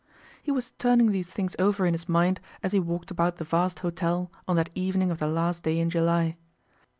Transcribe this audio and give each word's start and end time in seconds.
He 0.41 0.49
was 0.51 0.71
turning 0.79 1.11
these 1.11 1.31
things 1.31 1.55
over 1.59 1.85
in 1.85 1.93
his 1.93 2.09
mind 2.09 2.39
as 2.63 2.71
he 2.71 2.79
walked 2.79 3.11
about 3.11 3.35
the 3.35 3.43
vast 3.43 3.77
hotel 3.85 4.31
on 4.47 4.55
that 4.55 4.71
evening 4.73 5.11
of 5.11 5.19
the 5.19 5.27
last 5.27 5.61
day 5.61 5.77
in 5.77 5.91
July. 5.91 6.37